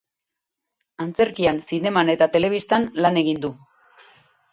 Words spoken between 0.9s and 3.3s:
Antzerkian, zineman eta telebistan lan